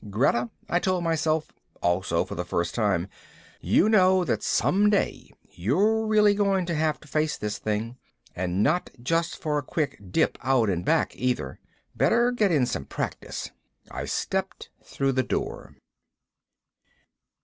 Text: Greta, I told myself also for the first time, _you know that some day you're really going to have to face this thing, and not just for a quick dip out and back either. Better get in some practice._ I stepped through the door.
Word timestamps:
Greta, 0.09 0.49
I 0.67 0.79
told 0.79 1.03
myself 1.03 1.51
also 1.79 2.25
for 2.25 2.33
the 2.33 2.43
first 2.43 2.73
time, 2.73 3.07
_you 3.63 3.87
know 3.87 4.23
that 4.25 4.41
some 4.41 4.89
day 4.89 5.29
you're 5.51 6.07
really 6.07 6.33
going 6.33 6.65
to 6.65 6.73
have 6.73 6.99
to 7.01 7.07
face 7.07 7.37
this 7.37 7.59
thing, 7.59 7.97
and 8.35 8.63
not 8.63 8.89
just 9.03 9.37
for 9.39 9.59
a 9.59 9.63
quick 9.63 9.99
dip 10.09 10.39
out 10.41 10.71
and 10.71 10.83
back 10.83 11.15
either. 11.15 11.59
Better 11.95 12.31
get 12.31 12.51
in 12.51 12.65
some 12.65 12.85
practice._ 12.85 13.51
I 13.91 14.05
stepped 14.05 14.71
through 14.83 15.11
the 15.11 15.21
door. 15.21 15.75